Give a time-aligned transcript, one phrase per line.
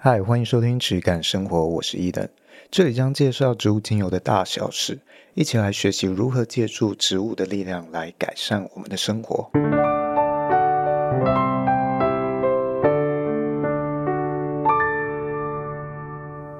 [0.00, 2.28] 嗨，欢迎收听质感生活，我是伊登，
[2.70, 5.00] 这里将介绍植物精油的大小事，
[5.34, 9.50] 一起来学习如何借助植物的力量来改善我们的生活。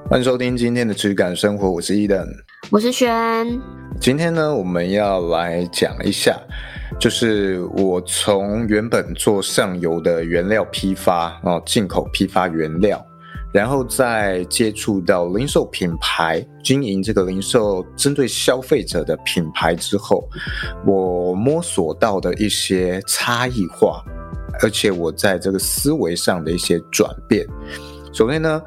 [0.09, 2.27] 欢迎收听今天的质感生活，我是伊登，
[2.69, 3.07] 我是轩。
[4.01, 6.37] 今天呢，我们要来讲一下，
[6.99, 13.01] 就是我从原本做上游的原料批发哦，进口批发原料。
[13.51, 20.27] 然后再接触到零售品牌经营这个零售针对消费者的品牌之后，
[20.85, 24.03] 我摸索到的一些差异化，
[24.61, 27.45] 而且我在这个思维上的一些转变。
[28.11, 28.61] 首先呢，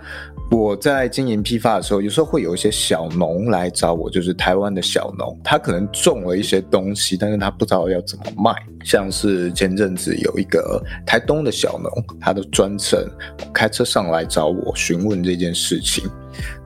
[0.53, 8.55] 我在经营批发的时候，有时候会有一些小农来找我，就是台湾的小农，他可能种了一些东西，但是他不知道要怎么卖。
[8.85, 13.03] 像是前阵子有一个台东的小农，他的专程
[13.51, 16.05] 开车上来找我询问这件事情。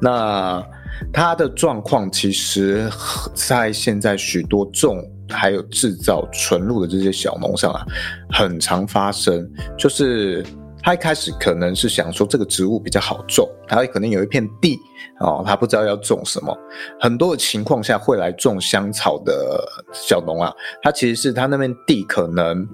[0.01, 0.61] 那
[1.13, 2.91] 他的状况其实，
[3.35, 7.87] 在现在许多种还有制造纯露的这些小农上啊，
[8.33, 10.45] 很常发生，就是。
[10.87, 14.79] 他一开始可能是想说这个植物比较好种，他可能有一片地
[15.19, 16.57] 哦，他不知道要种什么。
[17.01, 22.65] 很多的情况下会来种香草的小农啊，他其实是他那边地可能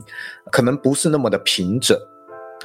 [0.51, 1.97] 可能不是那么的平整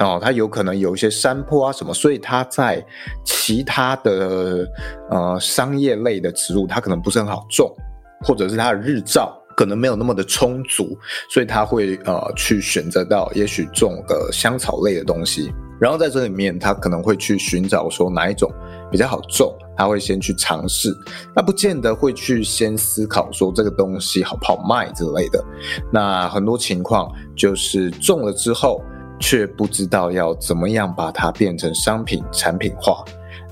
[0.00, 2.84] 哦，他有可能有一些山坡啊什么，所以他在
[3.24, 4.68] 其他的
[5.10, 7.74] 呃商业类的植物，他可能不是很好种，
[8.22, 9.34] 或者是他的日照。
[9.58, 10.96] 可能没有那么的充足，
[11.28, 18.48] 所以他会呃去选择到也许种个香草类的东西，然后在这里面他可能会去寻找说哪一种
[18.88, 20.96] 比较好种，他会先去尝试，
[21.34, 25.44] 那不见得会去先思考说这个东西好不好卖之类的。
[25.92, 28.80] 那很多情况就是种了之后，
[29.18, 33.04] 却不知道要怎么样把它变成商品产品化。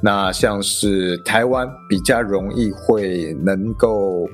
[0.06, 4.24] 那像是台湾比较容易会能够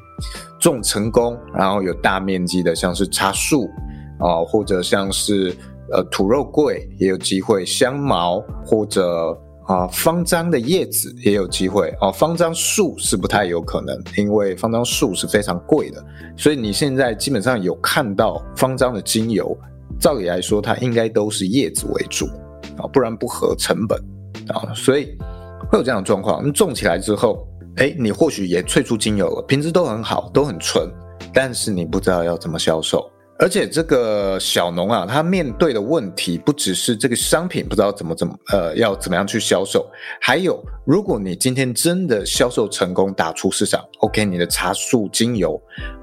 [0.61, 3.67] 种成功，然后有大面积的，像是茶树
[4.19, 5.57] 啊、或者像是
[5.91, 9.35] 呃土肉桂也有机会，香茅或者
[9.67, 12.13] 啊、方、樟的叶子也有机会哦。
[12.13, 16.05] 芳樟树是不太有可能，因为方樟树是非常贵的，
[16.36, 19.57] 所以你现在基本上有看到方樟的精油，
[19.98, 22.27] 照理来说它应该都是叶子为主
[22.77, 23.98] 啊，不然不合成本
[24.48, 25.17] 啊，所以。
[25.72, 30.86] 会有这样的状况，你种起来之后，哎，你或许也萃出精油了，品质都很好，都很纯，
[31.33, 33.10] 但是你不知道要怎么销售。
[33.38, 39.90] 而且这个小农啊，他面对的问题不只是这个商品不知道怎么怎么呃要怎么样去销售，
[40.20, 45.58] 还有如果你今天真的销售成功，打出市场，OK，你的茶树精油，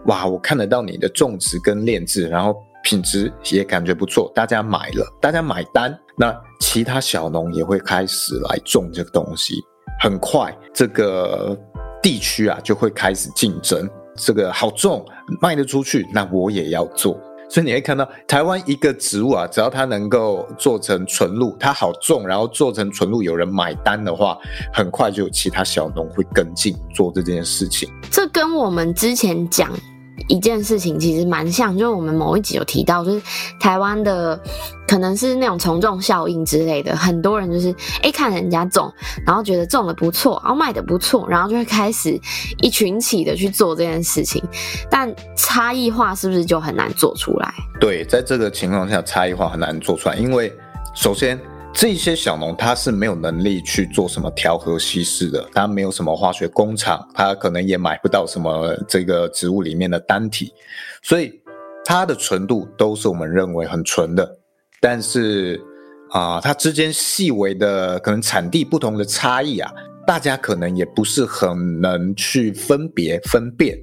[0.07, 6.35] 哇，我看得到你的种植跟炼制，然后品质也感觉不错，大家买了，大家买单，那。
[6.61, 9.55] 其他小农也会开始来种这个东西，
[10.01, 11.57] 很快这个
[12.03, 13.89] 地区啊就会开始竞争。
[14.15, 15.03] 这个好种，
[15.41, 17.19] 卖得出去，那我也要做。
[17.49, 24.37] 所以你会看到台湾一个植物啊，只要它能够做成纯露，它好种，然后做成纯露有人买单的话，
[24.71, 27.89] 很快就有其他小农会跟进做这件事情。
[28.11, 29.71] 这跟我们之前讲。
[30.29, 33.21] 一件事情其实蛮像，就是我们某一集有提到，就是
[33.59, 34.39] 台湾的
[34.87, 38.89] 可能是那种从众效应之类的，很多人就是哎看人家种，
[39.25, 42.17] 然后觉得种的不错，然后卖的不错，然后就会开始
[42.61, 44.41] 一群起的去做这件事情，
[44.89, 47.53] 但差异化是不是就很难做出来？
[47.81, 50.53] 对，在这个情况下，差异化很难做出来，因为
[50.95, 51.37] 首先。
[51.73, 60.51] 这些小农他是没有能力去做什么调和稀释的，他没有什么化学工厂，他可能也买不到什么这个植物里面的单体，
[61.01, 61.31] 所以
[61.85, 64.29] 它的纯度都是我们认为很纯的。
[64.81, 65.61] 但是
[66.11, 69.71] 啊、它之间细微的可能产地不同的差异啊，
[70.05, 73.77] 大家可能也不是很能去分别分辨。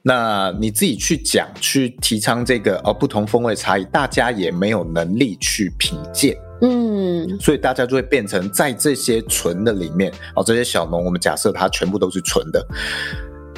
[0.00, 6.36] 那你自己去讲去提倡这个哦，不同风味差异，大家也没有能力去品鉴。
[6.64, 12.64] 嗯，所以大家就会变成在这些纯的里面哦，这些小农，我们假设它全部都是纯的，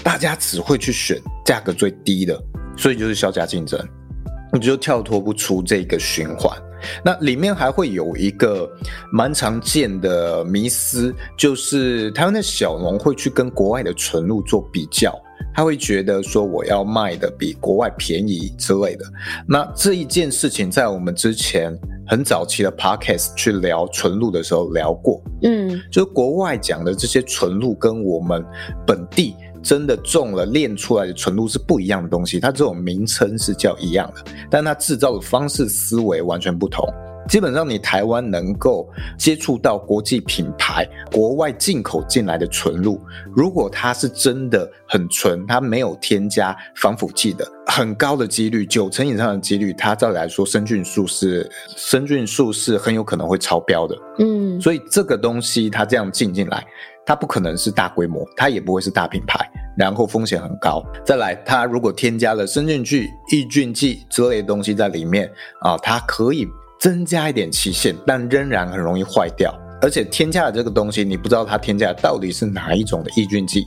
[0.03, 2.43] 大家只会去选价格最低的，
[2.79, 3.79] 所以就是削价竞争，
[4.53, 6.57] 你就跳脱不出这个循环。
[7.05, 8.71] 那里面还会有一个
[9.13, 15.15] 蛮常见的迷思，就是台湾的小农会去跟国外的纯露做比较。
[15.53, 19.05] 他会觉得说我要卖的比国外便宜之类的。
[19.47, 21.77] 那这一件事情在我们之前
[22.07, 28.45] 很早期的 podcast 去聊纯露的时候聊过，嗯，就是国外讲的这些纯露跟我们
[28.87, 32.39] 本地真的种了炼出来的纯露是不一样的东西。
[32.39, 36.87] 它这种名称是叫一样的，但它制造的方式思维完全不同。
[37.29, 38.89] 基本上，你台湾能够
[39.19, 43.01] 接触到国际品牌、国外进口进来的纯露，
[43.35, 53.97] 如果它是真的很纯，它没有添加防腐剂的，很高的几率，九成以上的几率，它照理来说，生菌数是生菌数是很有可能会超标的。
[54.19, 56.65] 嗯，所以这个东西它这样进进来，
[57.07, 60.85] 它不可能是大规模，它也不会是大品牌，然后风险很高。
[61.05, 65.31] 再来，它如果添加了生菌剂、抑菌剂之类的东西在里面
[65.61, 66.47] 啊，它可以。
[66.79, 69.55] 增加一点期限，但仍然很容易坏掉。
[69.83, 73.67] 而且添加了这个东西，你不知道它添加到底是哪一种的抑菌剂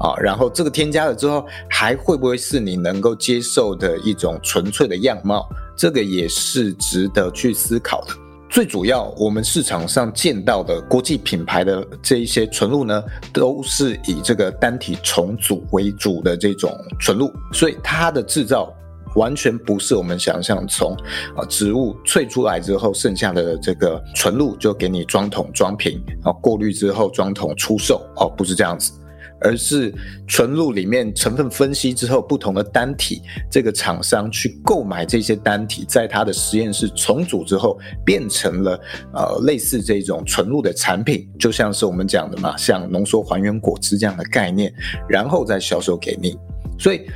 [0.00, 0.14] 啊。
[0.20, 5.48] 然后这个添加了之后，还会不会是你能够接受的一种纯粹的样貌？
[5.76, 8.14] 这个也是值得去思考的。
[8.48, 18.72] 最主要，我们市场上见到的国际品牌的这一些纯露呢，都是以这个单体重组为主的这种纯露，所以它的制造。
[19.16, 20.94] 完全不是我们想象从
[21.36, 28.92] 啊植物萃出来之后剩下的这个纯露就给你装桶装瓶啊过滤之后装桶出售哦，不是这样子，
[29.40, 29.92] 而是
[30.26, 38.80] 纯露里面成分分析之后不同的单体，这个厂商去购买这些单体，在他的实验室重组之后变成了
[39.12, 44.72] 呃类似这种纯露的产品，就像是我们讲的嘛，像浓缩还原果汁这样的概念，
[45.08, 46.36] 然后再销售给你。
[46.78, 47.06] 所以，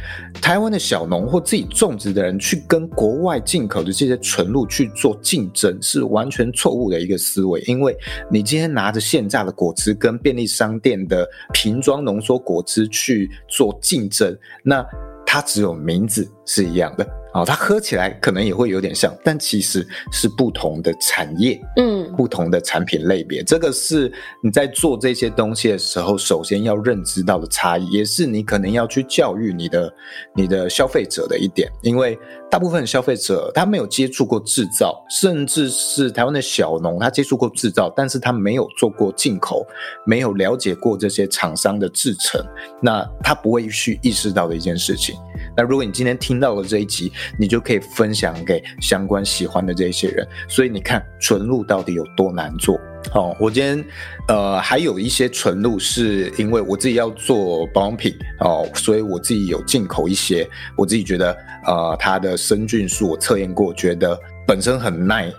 [0.40, 7.60] 台湾的小农或自己种植的人去跟国外进口的这些纯露去做竞争，是完全错误的一个思维。
[7.66, 7.96] 因为
[8.30, 14.84] 你今天拿着现榨的果汁跟便利商店的瓶装浓缩果汁去做竞争，那
[15.26, 17.19] 它只有名字是一样的。
[17.32, 23.42] 哦，它喝起来可能也会有点像，但其实是不同的产业，嗯，不同的产品类别。
[23.42, 24.12] 这个是
[24.42, 29.94] 你在做这些东西的时候，首先要认知到的差异，也是你可能要去教育你的
[30.34, 31.70] 你的消费者的一点。
[31.82, 32.18] 因为
[32.50, 39.64] 大部分消费者他没有接触过制造，甚至是台湾的小农，他接触过制造，但是他没有做过进口，
[40.04, 42.44] 没有了解过这些厂商的制成，
[42.82, 45.14] 那他不会去意识到的一件事情。
[45.56, 50.26] 那如果你今天听到了这一集，你就可以分享给相关喜欢的这些人。
[50.48, 52.78] 所以你看纯露到底有多难做？
[53.14, 53.82] 哦，我今天
[54.28, 60.46] 呃还有一些纯露是因为我自己要做保养品哦，所以我自己有进口一些。
[60.76, 61.34] 我自己觉得
[61.66, 65.32] 呃它的生菌素我测验过，觉得本身很耐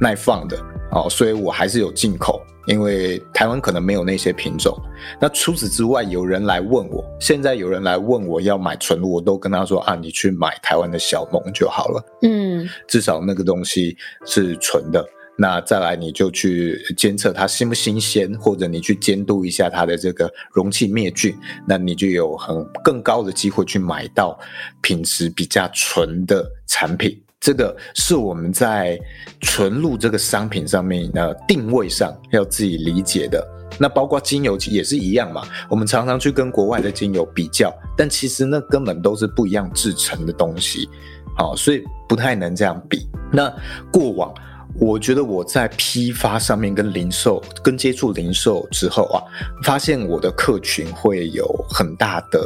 [0.00, 0.58] 耐放的
[0.90, 2.42] 哦，所以我还是有进口。
[2.66, 4.76] 因为台湾可能没有那些品种，
[5.20, 13.96] 那除此之外，有人来问我，现在有人来问我要买纯露，我都跟他说啊，你去买台湾的小农就好了，嗯，至少那个东西
[14.26, 15.04] 是纯的。
[15.36, 21.36] 那再来你就去监测它新不新鲜，或者你去监督一下它的这个容器灭菌，
[21.66, 24.38] 那你就有很更高的机会去买到
[24.80, 27.20] 品质比较纯的产品。
[27.44, 28.98] 这个是我们在
[29.42, 33.46] 纯露这个商品上面的定位上要自己理解的。
[33.78, 40.88] 那包括精油也是一样嘛，我们常常去跟国外的精油比较，但其实那根本都是不一样制成的东西，
[41.36, 43.06] 好，所以不太能这样比。
[43.30, 43.54] 那
[43.92, 44.32] 过往
[44.80, 49.20] 我觉得我在批发上面跟零售跟接触零售之后啊，
[49.62, 52.40] 发现我的客群会有很大的。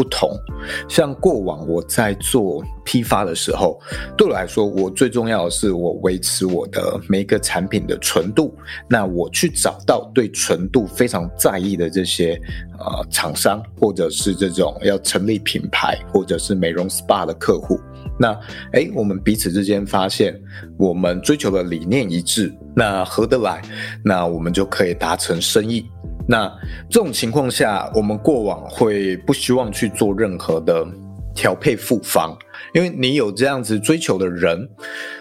[0.00, 0.30] 不同，
[0.88, 3.78] 像过往我在做批发的时候，
[4.16, 8.56] 对我来说，我最重要的是我维持我的每一个产品的纯度。
[8.88, 12.40] 那我去找到对纯度非常在意的这些
[12.78, 17.78] 呃厂商，或者是这种要成立品牌或者是美容 SPA 的客户。
[18.18, 18.32] 那
[18.72, 20.34] 诶，我们彼此之间发现
[20.78, 23.60] 我们追求的理念一致，那合得来，
[24.02, 25.84] 那我们就可以达成生意。
[26.30, 26.48] 那
[26.88, 30.86] 这种情况下，我们过往会不希望去做任何的
[31.34, 32.38] 调配复方，
[32.72, 34.68] 因为你有这样子追求的人，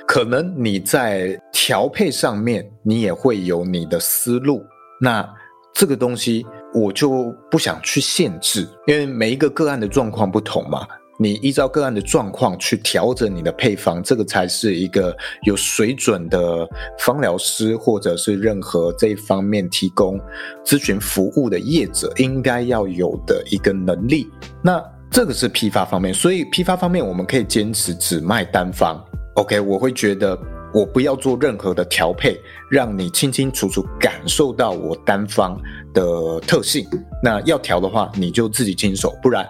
[0.05, 4.63] 可能你在调配上面你也会有你的思路。
[5.01, 5.27] 那
[5.73, 10.85] 这个东西我就不想去限制，因为每一个个案的状况不同嘛。
[11.21, 16.65] 你依照个案的状况去调整你的配方，这个才是一个有水准的
[16.99, 20.17] 芳疗师，或者是任何这一方面提供
[20.65, 24.27] 咨询服务的业者应该要有的一个能力。
[24.63, 29.03] 那这个是批发方面，所以批发方面我们可以坚持只卖单方。
[29.35, 30.39] OK，我会觉得。
[30.73, 35.59] 我不要做任何的调配，让你清清楚楚感受到我单方
[35.93, 36.88] 的特性。
[37.23, 39.47] 那要调的话，你就自己经手，不然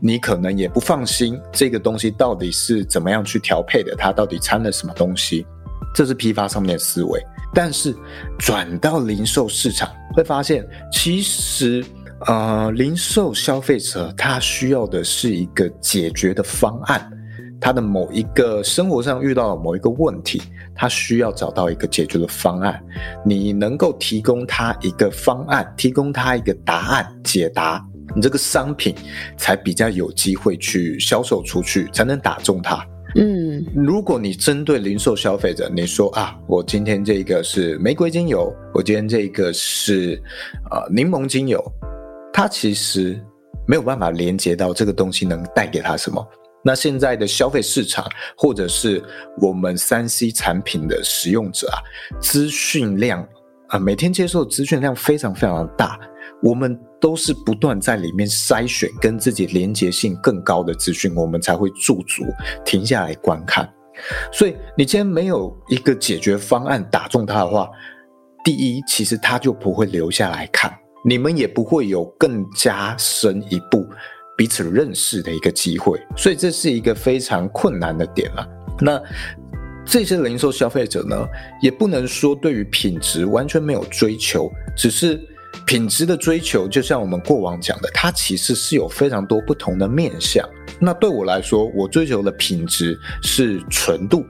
[0.00, 5.46] 你可能也不放心这个东西到底是怎么样去调配的，它到底掺了什么东西。
[5.94, 7.20] 这是批发上面的思维。
[7.54, 7.94] 但是
[8.38, 11.82] 转到零售市场，会发现其实
[12.26, 17.10] 呃，零售消费者他需要的是一个解决的方案。
[17.66, 20.40] 他的某一个生活上遇到了某一个问题，
[20.72, 22.80] 他需要找到一个解决的方案。
[23.24, 28.94] 你能够提供他一个方案，提供他一个答案解答，你这个商品
[29.36, 32.86] 才比较有机会去销售出去，才能打中他。
[33.16, 40.22] 嗯，如果你针对零售消费者，你说啊，我今天这个是玫瑰精油，我今天这个是
[40.70, 41.60] 呃柠檬精油，
[42.32, 43.20] 他其实
[43.66, 46.24] 没有办法连接到这个东西能带给他什么。
[46.66, 48.04] 那现在的消费市场，
[48.36, 49.00] 或者是
[49.40, 51.78] 我们三 C 产品的使用者啊，
[52.20, 53.24] 资讯量
[53.68, 55.96] 啊，每天接受资讯量非常非常大。
[56.42, 62.24] 我们都是不断在里面筛选跟自己连结性更高的资讯，我们才会驻足
[62.64, 63.72] 停下来观看。
[64.32, 67.70] 所以，你今天没有一个解决方案打中他的话，
[68.44, 70.70] 第一，其实他就不会留下来看，
[71.04, 73.86] 你们也不会有更加深一步
[74.36, 76.00] 彼此认识的一个机会。
[76.16, 78.46] 所以，这是一个非常困难的点了。
[78.80, 79.02] 那
[79.84, 81.26] 这些零售消费者呢，
[81.62, 85.20] 也不能说对于品质完全没有追求，只是。
[85.64, 90.46] 品质的追求，就像我们过往讲的，它其实是有非常多不同的面向。
[90.78, 94.20] 那对我来说，我追求的品质是纯度；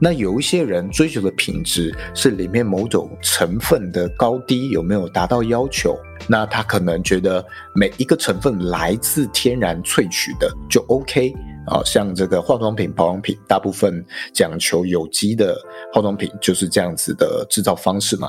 [0.00, 5.96] 那有一些人追求的品质是里面某种成分的高低有没有达到要求。
[6.26, 11.34] 那他可能觉得每一个成分来自天然萃取的就 OK。
[11.66, 15.54] 啊，像这个化妆品、保养品，大部分讲求有机的
[15.92, 18.28] 化妆品就是这样子的制造方式嘛。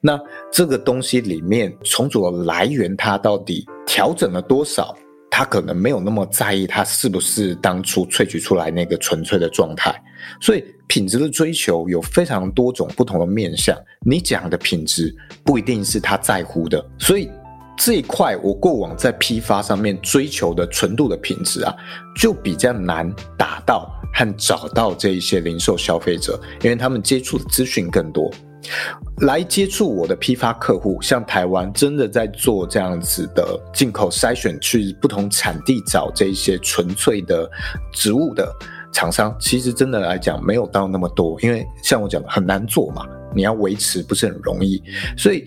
[0.00, 0.18] 那
[0.50, 4.96] 这个东西里面重组的来源，它到底调整了多少？
[5.30, 9.94] 他可能没有那么在意，它是不是当初萃取出来那个纯粹的状态。
[10.40, 13.76] 所以品质的追求有非常多种不同的面向。
[14.04, 15.14] 你讲的品质
[15.44, 17.30] 不一定是他在乎的，所以。
[17.80, 21.72] 这一块我过往在批发上面追求的纯度的品质啊，
[22.16, 28.34] 就比较难打到和找到这一些零售消费者，因为他们接触的资讯更多。
[29.18, 37.48] 来接触我的批发客户，像台湾真的在做这样子的进口筛选，去不同产地找这些纯粹的
[37.92, 38.52] 植物的
[38.92, 44.82] 厂商，其实真的来讲没有到那么多，因为像我讲的很难做嘛，你要维持不是很容易，
[45.16, 45.44] 所以。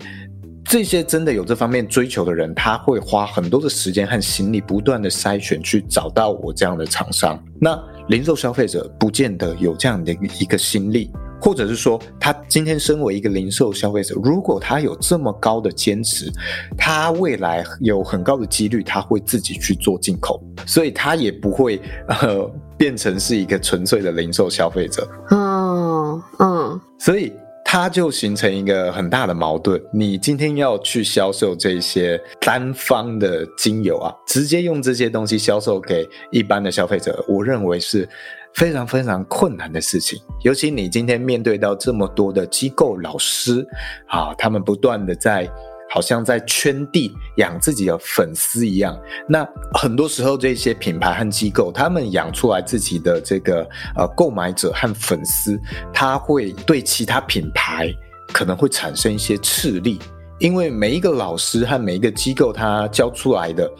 [0.64, 7.36] 这些真的有这方面追求的人，他会花很多的时间和心力，不断的筛选，去找到我这样的厂商。
[7.60, 7.76] 那
[8.08, 16.32] 零售消费者不见得有这样的一个心力，或者是说，他今天身为一个零售消费者，如果他有这么高的坚持，
[16.78, 25.06] 他未来有很高的几率他会自己去做进口，所以他也不会呃变成是一个纯粹的零售消费者。
[25.30, 27.32] 嗯嗯，所以。
[27.64, 29.82] 它就形成一个很大的矛盾。
[29.94, 38.06] 你今天要去销售这些单方的精油啊，直接用这些东西销售给一般的消费者，我认为是
[38.52, 40.20] 非常非常困难的事情。
[40.42, 43.66] 尤其你今天面对到这么多的机构老师
[44.06, 45.50] 啊，他们不断的在。
[45.92, 48.98] 好像在圈地养自己的粉丝一样。
[49.28, 53.60] 那很多时候，这些品牌和机构，他们养出来自己的这个
[53.94, 55.60] 呃购买者和粉丝，
[55.92, 57.94] 他会对其他品牌
[58.28, 59.98] 可能会产生一些斥力。
[60.42, 63.70] 因为每一个老师和每一个机构，他教出来的，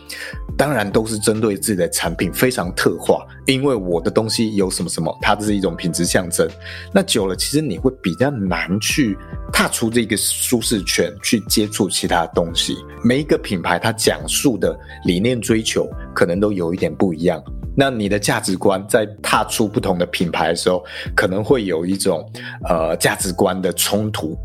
[0.56, 3.26] 当然都是针对自己的产品非常特化。
[3.46, 6.48] 因为我的东西有什么什么，它这是一种品质象征。
[6.94, 9.18] 那久了，其实你会比较难去
[9.52, 12.76] 踏出这个舒适圈，去接触其他东西。
[13.02, 17.42] 每一个品牌，它讲述的理念追求，可能都有一点不一样。
[17.76, 20.84] 那你的价值观在踏出不同的品牌的时候，
[21.16, 22.24] 可能会有一种
[22.68, 24.38] 呃价值观的冲突。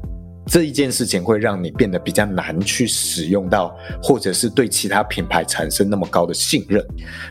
[0.47, 6.83] 这一件事情会让你变得比较难去使用到，或者是对其他品牌产生那么高的信任。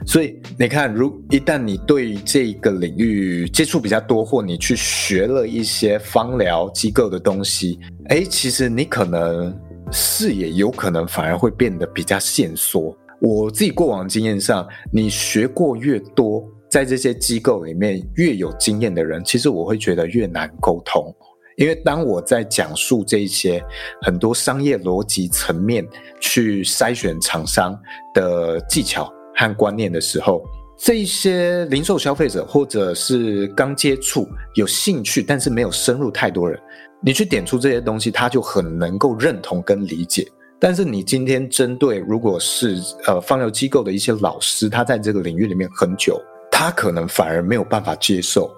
[0.07, 9.59] 所以你看，如一旦你对这个领域接触比较多，或你去学了一些芳疗机构的东西，哎，其实你可能
[9.91, 12.95] 视野有可能反而会变得比较限缩。
[13.19, 21.15] 我自己过往经验上，你学过越多，在这些机构里面越有经验的人，其实我会觉得越难沟通。
[21.57, 23.63] 因为当我在讲述这些
[24.03, 25.87] 很多商业逻辑层面
[26.21, 27.79] 去筛选厂商
[28.13, 30.45] 的技巧和观念的时候，
[30.79, 36.61] 这一些零售消费者或者是刚接触有兴趣但是没有深入太多人，
[37.03, 40.27] 你去点出这些东西，他就很能够认同跟理解。
[40.59, 46.21] 但是你今天针对如果是呃放疗机构的一些老师，他在这个领域里面很久，
[46.51, 48.55] 他可能反而没有办法接受，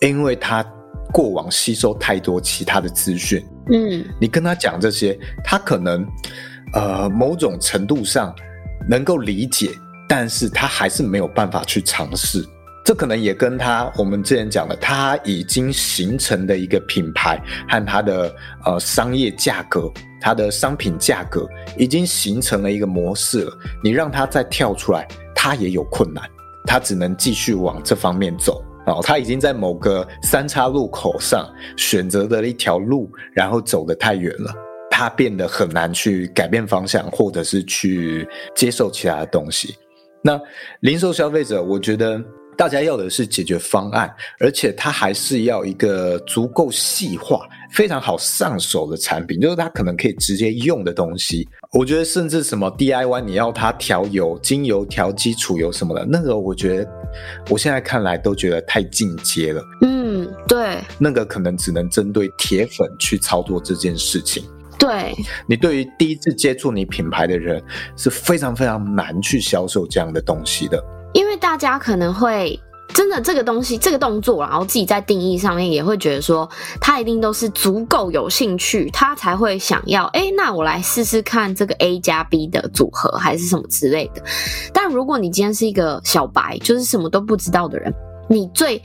[0.00, 0.66] 因为他。
[1.12, 6.06] 过往吸收太多其他的资讯，嗯，你跟他讲这些，他可能
[6.72, 8.34] 呃某种程度上
[8.88, 9.70] 能够理解，
[10.08, 12.44] 但是他还是没有办法去尝试。
[12.82, 19.88] 这可能也跟他我们之前讲的，他已经形成的一个品牌和他的呃商业价格，
[20.20, 23.52] 他的商品价格已经形成了一个模式了。
[23.84, 26.24] 你让他再跳出来，他也有困难，
[26.64, 28.64] 他只能继续往这方面走。
[28.94, 34.52] 哦，他已经在某个三叉路口上选择了一条路，然后走得太远了，
[34.90, 39.74] 他变得很难去改变方向，或者是去接受其他的东西。
[40.22, 40.40] 那
[40.80, 42.22] 零售消费者，我觉得。
[42.56, 51.48] 大家要的是解决方案，而且它还是要一个足够细化、非常好上手的产品，就是它可能可以直接用的东西。
[51.72, 56.90] 我觉得甚至什么 DIY，你要它调油、精油调基础油什么的，那个我觉得
[57.48, 59.62] 我现在看来都觉得太进阶了。
[59.82, 64.44] 嗯，对，那个可能只能针对铁粉去操作这件事情。
[64.78, 65.14] 对，
[65.46, 67.62] 你对于第一次接触你品牌的人
[67.96, 70.82] 是非常非常难去销售这样的东西的。
[71.12, 72.58] 因为大家可能会
[72.92, 76.48] 真的这个东西这个动作，然后自己在定义上面也会觉得说，
[76.80, 80.06] 他一定都是足够有兴趣，他才会想要。
[80.08, 84.22] 诶，那我来试试看这个 A 加 B 的组合，还是什么之类的。
[84.72, 87.92] 但如果你今天是一个小白，就是什么都不知道的人，
[88.28, 88.82] 你最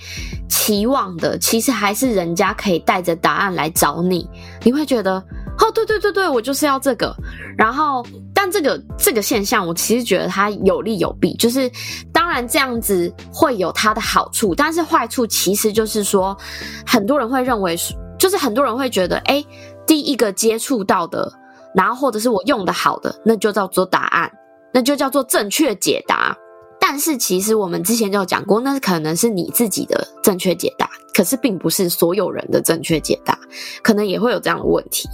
[0.49, 4.29] 期望的其实还是人家可以带着答案来找你，
[4.63, 5.23] 你会觉得。
[5.57, 7.15] 哦，对对对对，我就是要这个。
[7.57, 8.05] 然后，
[8.37, 11.33] 但这个这个现象，我其实觉得它有利有弊。
[11.37, 11.71] 就是，
[12.11, 16.37] 当然这样子会有它的好处，但是坏处其实就是说，
[16.85, 17.75] 很多人会认为，
[18.19, 19.43] 就是很多人会觉得，哎，
[19.87, 21.31] 第一个接触到的，
[21.73, 24.31] 然后或者是我用的好的，那就叫做答案，
[24.73, 26.37] 那就叫做正确解答。
[26.77, 33.39] 但是其实我们之前就有讲过，那可能是你自己的正确解答，可是并不是所有人的正确解答，
[33.81, 35.09] 可能也会有这样的问题。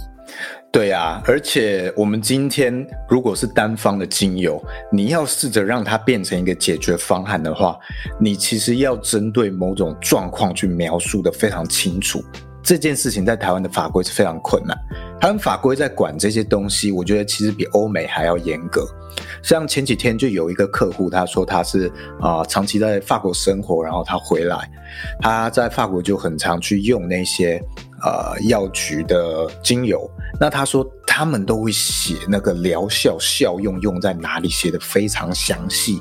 [0.72, 4.58] 对啊，而且我们今天如果是单方的精油，
[4.90, 7.78] 你要试着让它变成一个解决方案的话，
[8.18, 12.24] 你其实要针对某种状况去描述得非常清楚。
[12.62, 14.74] 这件事情在台湾的法规是非常困难，
[15.20, 18.86] 台湾法规在管这些东西，我觉得其实比欧美还要严格。
[19.42, 24.56] 像前几天就有一个客户，他说他是啊、长期在法国生活，然后他回来，
[25.20, 27.62] 他在法国就很常去用那些
[28.02, 30.10] 呃药局的精油。
[30.40, 36.00] 那他说他们都会写那个疗效效用用在哪里，写得非常详细。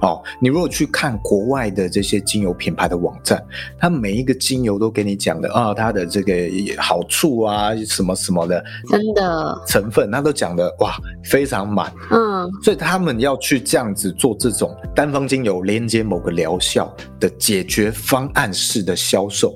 [0.00, 3.44] 哦，你如果去看国外的这些精油品牌的网站，
[3.78, 6.32] 它每一个精油都给你讲的啊、哦，它的这个
[6.80, 11.92] 好处啊，什么什么的，真的成分，它都讲的哇，非常满。
[12.12, 19.52] 嗯，所以他们要去这样子做这种单方精油连接某个疗效的解决方案式的销售，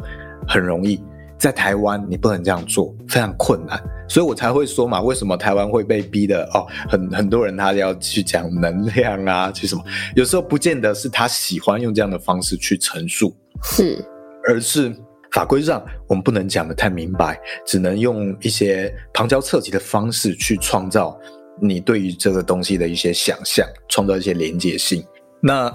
[0.49, 1.01] 很容易。
[1.39, 3.81] 在台湾，你不能这样做，非常困难。
[4.09, 6.66] 所以我才会说嘛，为什么台湾会被逼的哦？
[6.88, 9.83] 很很多人他要去讲能量啊，去什么？
[10.14, 14.05] 有时候不见得是他喜欢用这样的方式去陈述，是，
[14.49, 14.95] 而是
[15.33, 21.19] 法规上我们不能讲的太明白，只能用一些旁敲侧击的方式去创造
[21.61, 25.05] 你对于这个东西的一些想象，创造一些连结性。
[25.42, 25.73] 那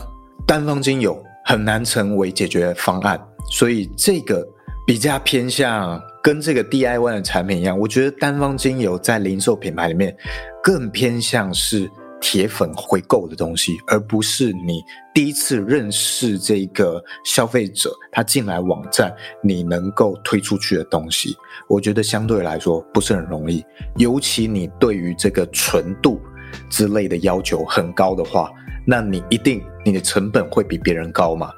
[0.47, 3.19] 单方精油很难成为解决方案，
[3.51, 4.47] 所以这个
[4.87, 6.01] 比较偏向。
[6.23, 10.15] 跟这个 DIY 的产品一样，我觉得单方精油在零售品牌里面
[10.61, 11.89] 更偏向是
[12.21, 14.83] 铁粉回购的东西，而不是你
[15.15, 19.11] 第一次认识这个消费者，他进来网站
[19.43, 21.35] 你能够推出去的东西。
[21.67, 23.65] 我觉得相对来说不是很容易，
[23.97, 26.21] 尤其你对于这个纯度
[26.69, 28.51] 之类的要求很高的话，
[28.85, 31.49] 那你一定你的成本会比别人高嘛。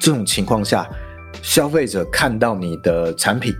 [0.00, 0.88] 这种情况下，
[1.42, 3.54] 消费者看到你的产品。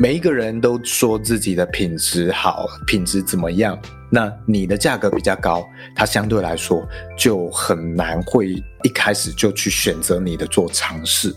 [0.00, 3.78] 每一个人都说自己的品质好，品质怎么样？
[4.10, 5.62] 那你的价格比较高，
[5.94, 6.82] 他相对来说
[7.18, 8.48] 就很难会
[8.82, 11.36] 一开始就去选择你的做尝试。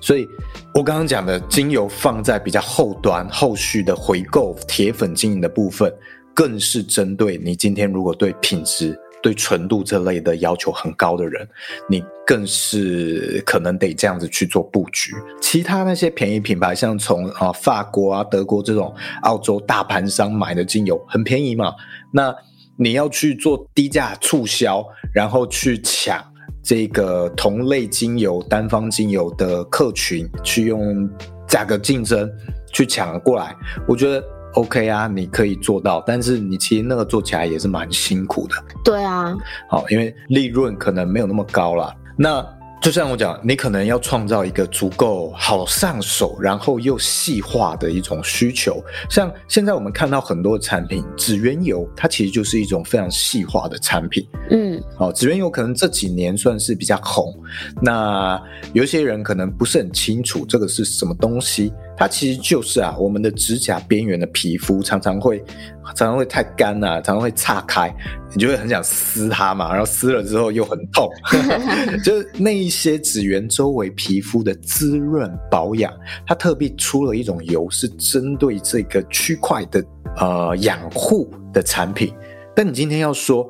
[0.00, 0.28] 所以，
[0.74, 5.92] 我刚刚讲的精油放在比较后端，后续的回购铁粉经营的部分，
[6.32, 8.96] 更是针对你今天如果对品质。
[9.24, 11.48] 对纯度这类的要求很高的人，
[11.88, 15.14] 你更是可能得这样子去做布局。
[15.40, 21.72] 其他那些便宜品牌，像从啊法国啊、德国这种澳洲大盘商买的精油很便宜嘛，
[22.12, 22.36] 那
[22.76, 26.22] 你要去做低价促销，然后去抢
[26.62, 31.08] 这个同类精油、单方精油的客群，去用
[31.48, 32.30] 价格竞争
[32.74, 33.56] 去抢过来，
[33.88, 34.22] 我觉得。
[34.54, 38.54] OK 啊，你可以做到，但是你其实那个做起来也是蛮辛苦的。
[38.84, 39.34] 对啊，
[39.68, 41.94] 好，因为利润可能没有那么高啦。
[42.16, 42.44] 那
[42.80, 48.80] 就像我讲，你可能要创造一个足够好上手，然后又细化的一种需求。
[49.08, 54.28] 像现在我们看到很多的产品，指缘油，它其实就是一种非常细化的产品。
[54.50, 57.34] 嗯，好，指缘油可能这几年算是比较红。
[57.80, 58.38] 那
[58.74, 61.72] 有些人可能不是很清楚这个是什么东西。
[61.96, 65.42] 它其实就是啊，我们的指甲边缘的皮肤常常会，
[65.84, 67.94] 常常会太干啊，常常会岔开，
[68.32, 71.08] 你就会很想撕它嘛，然后撕了之后又很痛，
[72.04, 75.92] 就是那一些指缘周围皮肤的滋润保养，
[76.26, 79.84] 它特别出了一种油，是针对这个区块的
[80.16, 82.12] 呃养护的产品。
[82.56, 83.48] 但你今天要说，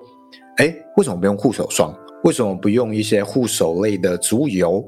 [0.57, 1.95] 哎，为什么不用护手霜？
[2.25, 4.83] 为什么不用一些护手类的植物油？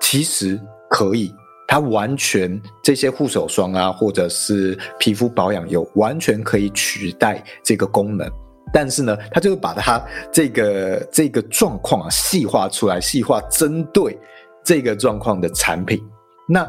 [0.00, 1.32] 其实可以。
[1.70, 8.26] 它完全这些护手霜啊，或者是皮肤保养油，完全可以取代这个功能。
[8.72, 10.02] 但是呢，它就是把它
[10.32, 14.18] 这个这个状况啊细化出来，细化针对
[14.64, 16.02] 这个状况的产品。
[16.48, 16.66] 那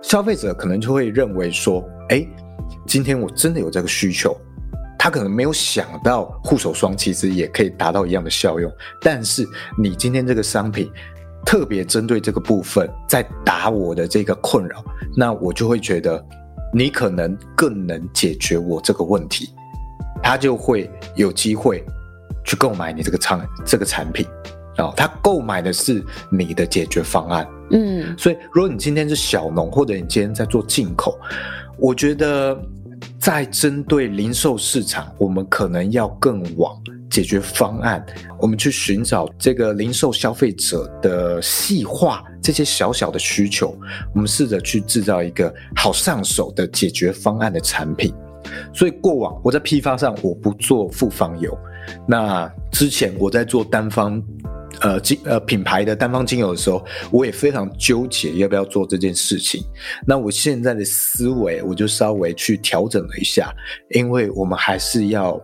[0.00, 2.24] 消费者可能就会认为说，哎，
[2.86, 4.36] 今天我真的有这个需求。
[4.96, 8.72] 他可能没有想到护手霜其实也可以达到一样的效用。
[9.00, 9.44] 但是
[9.76, 10.88] 你今天这个商品。
[11.46, 14.84] 特别针对这个部分，在打我的这个困扰，
[15.16, 16.22] 那我就会觉得
[16.74, 19.50] 你可能更能解决我这个问题，
[20.20, 21.84] 他就会有机会
[22.44, 24.26] 去购买你这个产这个产品，
[24.76, 27.46] 然后他购买的是你的解决方案。
[27.70, 31.16] 嗯，所以如果你今天是小农，或者你今天在做进口，
[31.78, 32.60] 我觉得
[33.20, 36.76] 在针对零售市场，我们可能要更往。
[37.08, 38.04] 解决方案，
[38.40, 43.76] 我们去寻找这个零售消费者的细化这些小小的需求，
[44.14, 48.12] 我们试着去制造一个好上手的解决方案的产品。
[48.72, 51.56] 所以过往我在批发上我不做复方油，
[52.06, 54.22] 那之前我在做单方
[54.80, 59.62] 呃精呃品牌的单方精油的时候，我也非常纠结要不要做这件事情。
[60.06, 63.52] 那我现在的思维我就稍微去调整了一下，
[63.90, 65.40] 因为我们还是要。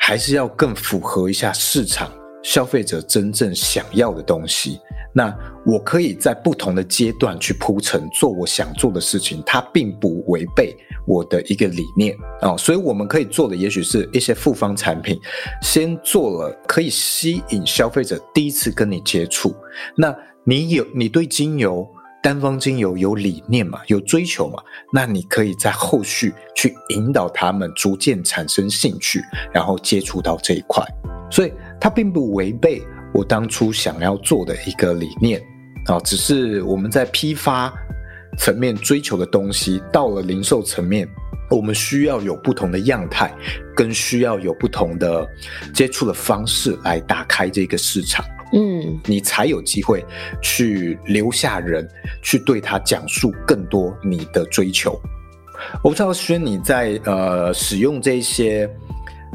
[0.00, 2.10] 还是要更符合一下市场
[2.42, 4.80] 消费者真正想要的东西。
[5.12, 5.36] 那
[5.66, 12.56] 我可以在不同的阶段去铺陈做我想做的事情，它并不违背我的一个理念啊。
[12.56, 15.20] 所以我们可以做的，也许是一些复方产品，
[15.62, 19.52] 先做了可以吸引消费者第一次跟你接触。
[19.96, 21.86] 那你有你对精油，
[22.22, 30.84] 单方精油有理念嘛，有追求嘛，那你可以在后续去引导他们逐渐产生兴趣，然后接触到这一块，
[31.30, 32.82] 所以它并不违背
[33.14, 35.40] 我当初想要做的一个理念
[35.86, 37.72] 啊，只是我们在批发
[38.38, 41.08] 层面追求的东西，到了零售层面，
[41.50, 43.34] 我们需要有不同的样态，
[43.74, 45.26] 跟需要有不同的
[45.74, 48.24] 接触的方式来打开这个市场。
[48.52, 50.04] 嗯，你才有机会
[50.42, 51.88] 去留下人，
[52.22, 55.00] 去对他讲述更多你的追求。
[55.84, 58.68] 我不知道轩你在呃使用这些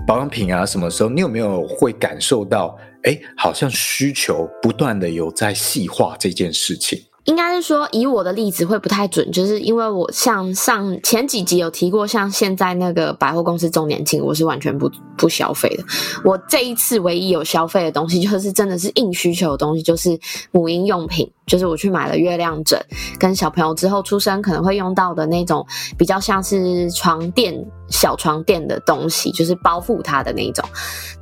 [0.07, 6.99] 保养品啊，什么时候你有没有会感受到，哎，好像需求不断的有在细化这件事情？
[7.25, 15.83] 应该是说，以我的例子会不太准，就是因为我像上前几集有提过，像现在那个百货公司周年庆，我是完全不不消费的。
[16.23, 20.17] 我这一次唯一有消费的东西，就是真的是硬需求的东西，就是
[20.51, 21.29] 母婴用品。
[21.45, 22.83] 就是我去买了月亮枕，
[23.19, 25.63] 跟小朋友之后出生可能会用到的那种
[25.95, 27.55] 比较像是床垫、
[27.89, 30.63] 小床垫的东西，就是包覆它的那种。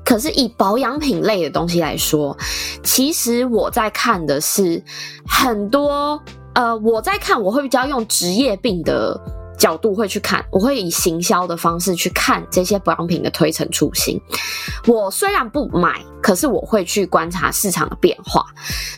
[0.04, 2.38] 可是以保养品类的东西来说，
[2.84, 4.84] 其实我在看的是
[5.28, 6.22] 很多，
[6.56, 9.20] 呃，我在看我会比较用职业病的。
[9.64, 14.20] 角度会去看，我会以行销的方式去看这些保养品的推陈出新。
[14.88, 18.44] 我虽然不买，可是我会去观察市场的变化。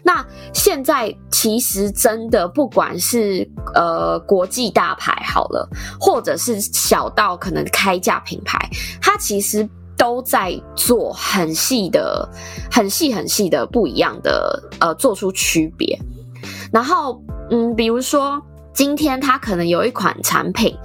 [0.04, 0.26] 那
[0.56, 8.58] 现在其实真的不管是呃国际大牌好了，或者是小到可能开价品牌，
[9.00, 12.28] 它其实都在做很细的、
[12.72, 15.96] 很细、很细的不一样的呃做出区别。
[16.74, 18.42] 然后嗯，比如说。
[18.76, 20.78] 今天他可能有一款产品，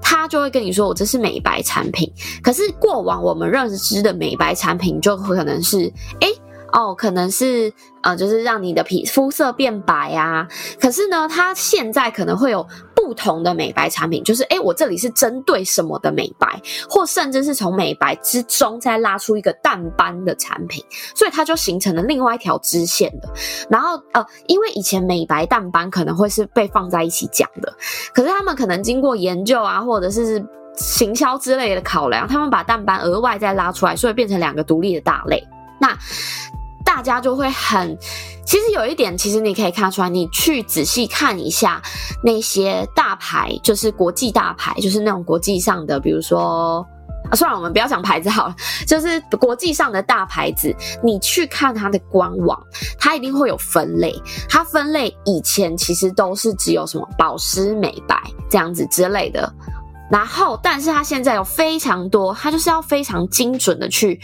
[0.00, 2.10] 他就会跟你说：“我这是美白产品。”
[2.42, 6.34] 可是过往我们认知的美白产品，就可能是，诶，
[6.72, 7.72] 哦，可能是。
[8.00, 10.46] 呃，就是让你的皮肤色变白啊。
[10.80, 23.28] 可是呢，它现在可能会有不同的美白产品，就是诶，我这里是针对什么的美白，或甚至是从美白之中再拉出一个淡斑的产品，所以它就形成了另外一条支线的。
[23.68, 27.76] 然后呃，因为以前美白淡斑可能会是被放在一起讲的，
[28.14, 30.42] 可是他们可能经过研究啊，或者是
[30.76, 35.44] 行销之类的考量，他们把淡斑额外再拉出来，所以变成两个独立的大类。
[35.80, 35.98] 那。
[36.88, 37.94] 大家就会很
[38.46, 41.82] 其实有一点，其实你可以看出来，你去仔细看一下
[42.24, 46.86] 那些大牌，就是国际大牌，就是那种国际上的，比如说。
[47.30, 48.56] 啊，算了，我们不要讲牌子好了，
[48.88, 50.74] 就是国际上的大牌子，
[51.04, 52.58] 你去看它的官网，
[52.98, 54.14] 它一定会有分类。
[54.48, 59.52] 它分类以前其实都是只有什么保湿、美白这样子之类的，
[60.10, 64.18] 然后，但是它现在有非常多，它就是要非常精准的去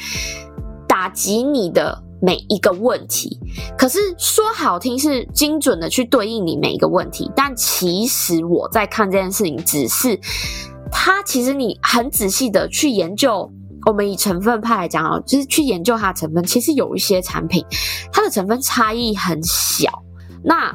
[0.89, 3.39] 打击你的每一个问题。
[3.77, 10.19] 可是说好听是精准的去对应你每一个问题，但其实我在看这件事情只是。
[10.97, 13.51] 它其实你很仔细的去研究，
[13.85, 17.67] 我们以成分派来讲啊，就是去研究它的成分，其实有一些产品，
[18.13, 19.91] 它的成分差异很小，
[20.45, 20.73] 那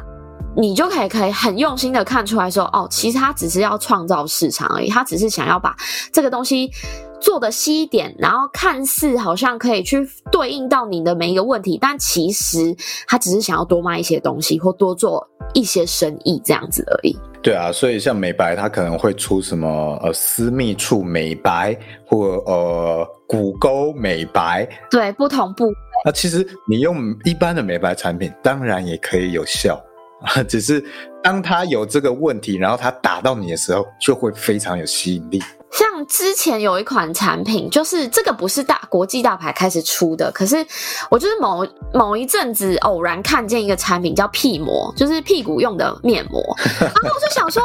[0.58, 5.74] 你就可以可以很用心的看出来说，哦，其实它只是要创造市场而已，它只是想要把
[6.12, 6.70] 这个东西
[7.19, 12.75] 做的细一点，然后看似好像可以去对应到你的每一个问题，但其实
[13.08, 17.17] 他只是想要多卖一些东西或多做一些生意这样子而已。
[17.41, 25.73] 对啊，所以像美白，它可能会出什么呃私密处美白或呃骨沟美白，对，不同部位。
[26.03, 29.82] 那其实你用一般的美白产品，当然也可以有效，
[30.49, 30.84] 只是
[31.23, 35.41] 当它有这个问题，然后它打到你的时候，就会非常有吸引力。
[35.71, 40.65] 像之前有一款产品，就是这个不是大国际大牌开始出的，可是
[41.10, 46.41] 我就是某某一阵子偶然看见一个产品叫屁膜，就是屁股用的面膜，
[46.82, 47.63] 然后我就想说，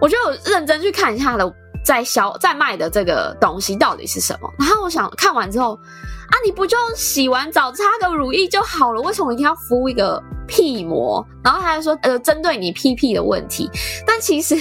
[0.00, 11.26] 我就认真去看一下它的在销在卖的这个东西到底是什么，然后我想看完之后，啊，你不就洗完澡擦个乳液就好了，为什么一定要敷一个屁膜？
[11.42, 13.68] 然后他还说，呃，针对你屁屁的问题，
[14.06, 14.54] 但其实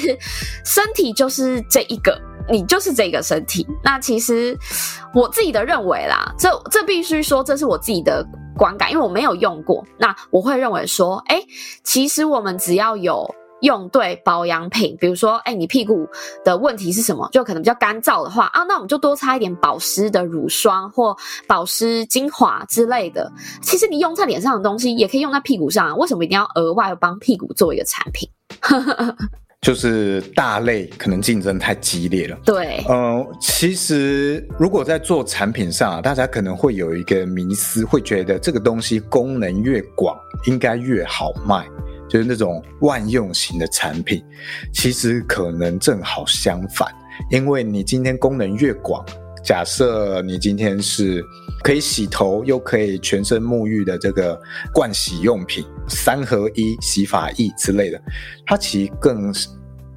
[0.63, 2.19] 身体就是这一个。
[2.49, 4.58] 你就是这个身体，那其实
[5.13, 8.25] 我自己的认为啦，这这必须说这是我自己的
[8.58, 9.86] 观感，因为我没有用过。
[9.97, 11.41] 那我会认为说，哎，
[11.84, 13.30] 其实我们只要有
[13.62, 16.08] 用对保养品，比如说，哎，你屁股
[16.43, 17.30] 的问题是什么？
[17.32, 21.15] 就可能比较干燥的话啊，那我们就多擦一点保湿的乳霜或
[21.47, 23.32] 保湿精华之类的。
[23.62, 28.30] 其实你用在脸上的东西，也可以用在屁股上啊，为什么一定要额外帮屁股做一个产品？
[29.62, 32.36] 就是大类可能竞争太激烈了。
[32.43, 41.63] 对，呃，其实如果在做产品上啊，大家可能会有一个迷思，会觉得这个东西功能越广，应该越好卖，
[42.10, 44.24] 就是那种万用型的产品。
[44.74, 46.91] 其实可能正好相反，
[47.30, 49.06] 因为你今天功能越广，
[49.43, 51.23] 假设你今天是
[51.63, 54.39] 可以洗头又可以全身沐浴的这个
[54.73, 58.01] 盥洗用品，三合一洗发液之类的，
[58.45, 59.34] 它其实更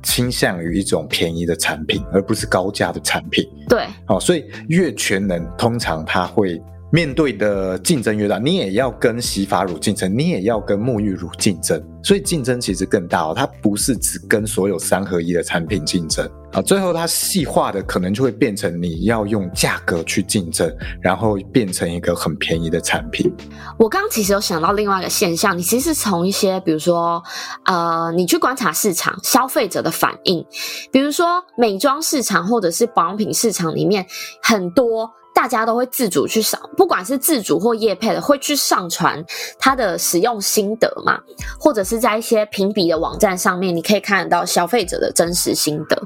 [0.02, 3.48] 倾向于一种便宜的产品，而不是高价的产品。
[3.68, 6.60] 对，好，所以越全能，通常它会。
[6.92, 13.34] 面对的竞争越大，你也要跟洗发乳竞争，你也要跟沐浴乳竞争，所以竞争其实更大哦。
[13.36, 16.24] 它不是只跟所有三合一的产品竞争
[16.54, 23.28] 啊，最后它细化的可能就会变成你要用价格去竞争，然后变成一个很便宜的产品。
[23.76, 27.20] 我刚刚其实有想到另外一个现象，你其实是从一些比如说
[27.64, 30.46] 呃，你去观察市场消费者的反应，
[30.92, 34.06] 比如说美妆市场或者是保养品市场里面
[34.40, 35.10] 很多。
[35.34, 39.22] 大家都会自主去上，不管是自主或业配的，会去上传
[39.58, 41.20] 他的使用心得嘛，
[41.58, 46.00] 或者是在一些评比的网站上面，你可以看得到消费者的真实心得。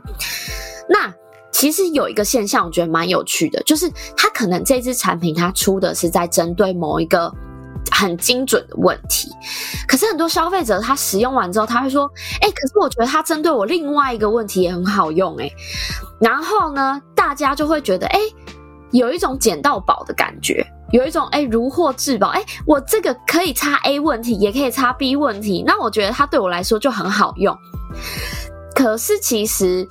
[0.88, 1.14] 那
[1.52, 7.30] 其实有一个现象，我觉得蛮有趣的，就是他可能这支产品他出的是在针对某一个
[7.92, 9.30] 很精准的问题，
[9.86, 12.10] 可是很多消费者他使用完之后，他会说
[12.40, 15.50] ：“哎，可是我觉得他针对我另外一个问题也很好用。”哎，
[16.18, 18.18] 然后呢，大家就会觉得：“哎。”
[18.92, 27.56] 有一种捡到宝的感觉，有一种哎如获至宝，哎，我这个可以插 A 问题，也可以插 B 问题，那我觉得它对我来说就很好用。
[28.74, 29.86] 可是其实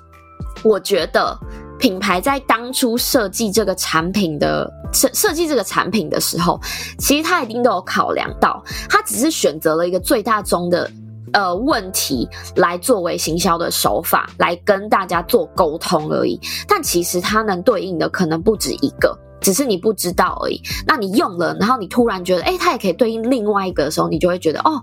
[0.64, 1.38] 我觉得
[1.78, 6.60] 品牌在当初设计这个产品的设设计这个产品的时候，
[6.98, 10.90] 其实它一定都有考量到，它只是选择了一个最大宗的。
[11.34, 20.62] 呃，问题来作为行销的手法来跟大家做沟通而已，但其实它能对应的可能不止一个，只是你不知道而已。
[20.86, 24.82] 那你用了，然后你突然觉得，哎，它也可以对应另外一个的时候，你就会觉得，哦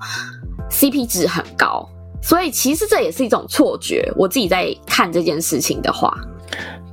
[0.71, 1.89] ，CP 值很高。
[2.23, 4.11] 所以其实这也是一种错觉。
[4.17, 6.17] 我自己在看这件事情的话，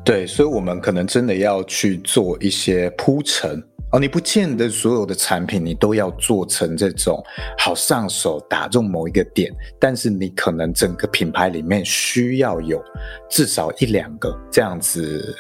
[0.04, 3.62] 对，所以我们可能真的要去做一些铺陈。
[3.92, 7.22] 哦，你不见得所有的产品你都要做成这种
[7.58, 12.82] 好上手，打中某一个点，但是你可能整个品牌里面需要有
[13.30, 15.36] 至少一两个这样子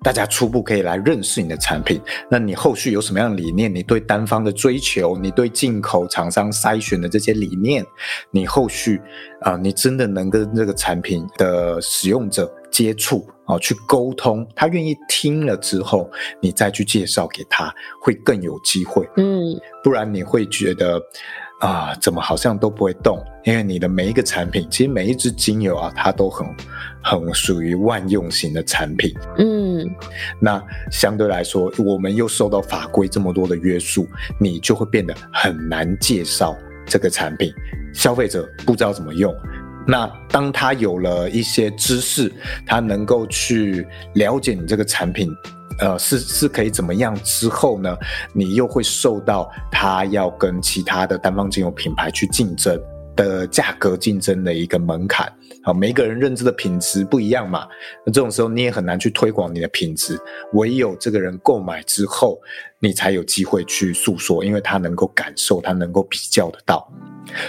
[0.00, 2.00] 大家初步可以来认识你的产品。
[2.30, 3.74] 那你后续有什么样的理念？
[3.74, 7.84] 你对单方的追求，你对进口厂商筛选的这些理念，
[8.30, 9.00] 你后续
[9.40, 19.08] 啊、你真的能跟这个产品的使用者接触啊、呃，去沟通，他愿意听了之后，你再去介绍给他，会更有机会。
[19.16, 21.00] 嗯，不然你会觉得。
[21.60, 23.20] 啊，怎么好像都不会动？
[23.42, 26.46] 因为你的每一个产品，其实每一支精油啊，它都很
[27.02, 29.12] 很属于万用型的产品。
[29.38, 29.84] 嗯，
[30.40, 34.06] 那相对来说，我们又受到法规这么多的约束，
[34.38, 37.52] 你就会变得很难介绍这个产品，
[37.92, 39.34] 消费者不知道怎么用。
[39.88, 42.30] 那当他有了一些知识，
[42.66, 45.34] 他能够去了解你这个产品。
[45.80, 47.96] 呃，是是可以怎么样之后呢？
[48.32, 52.76] 你又会受到他要跟其他的单方精油品牌去竞争
[53.14, 55.32] 的价格竞争的一个门槛。
[55.62, 57.64] 好，每一个人认知的品质不一样嘛，
[58.04, 60.18] 那这种时候你也很难去推广你的品质。
[60.54, 62.40] 唯有这个人购买之后，
[62.80, 66.92] 你才有机会去诉说，因为他能够感受，他能够比较得到。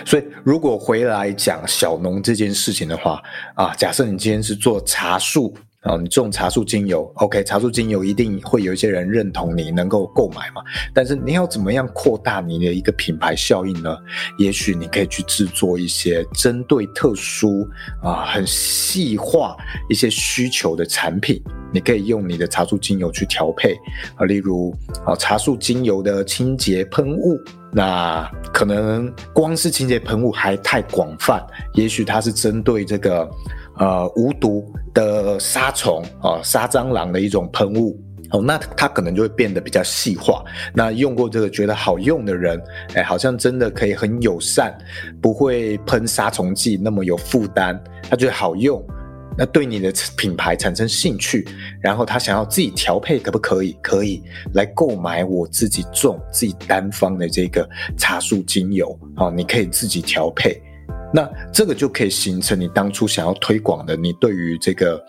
[0.06, 3.22] 所以，如果回来讲小农这件事情的话，
[3.56, 5.56] 啊，假设你今天是做茶树。
[5.82, 10.62] 啊，你种茶树精油，OK，茶树精油一定会有一些人认同你，能够购买嘛。
[10.94, 13.98] 但是你要怎么样扩大你的一个品牌效应呢？
[14.38, 17.66] 也许你可以去制作一些针对特殊
[18.04, 19.56] 啊、很细化
[19.90, 21.42] 一些需求的产品。
[21.72, 23.74] 你可以用你的茶树精油去调配
[24.18, 27.40] 啊，例如啊，茶树精油的清洁喷雾，
[27.72, 33.30] 那可能光是清洁喷雾还太广泛，也许它是针对这个。
[33.80, 37.98] 呃，无毒的杀虫啊，杀蟑螂的一种喷雾
[38.32, 40.44] 哦，那它可能就会变得比较细化。
[40.74, 42.62] 那用过这个觉得好用的人，
[42.94, 44.78] 哎，好像真的可以很友善，
[45.22, 48.86] 不会喷杀虫剂那么有负担，他觉得好用，
[49.40, 51.48] 那对你的品牌产生兴趣，
[51.82, 53.78] 然后他想要自己调配，可不可以？
[53.82, 54.22] 可以
[54.54, 60.62] 来购买我自己种自己单方的这个茶树精油啊，你可以自己调配。
[61.14, 65.02] 那这个就可以形成你当初想要推广的，你对于这个